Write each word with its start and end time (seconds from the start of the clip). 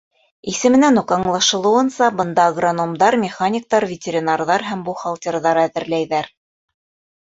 Исеменән 0.51 1.01
үк 1.01 1.13
аңлашылыуынса, 1.17 2.09
бында 2.23 2.47
агрономдар, 2.53 3.21
механиктар, 3.27 3.89
ветеринарҙар 3.95 4.69
һәм 4.73 4.85
бухгалтерҙар 4.93 5.65
әҙерләйҙәр. 5.71 6.37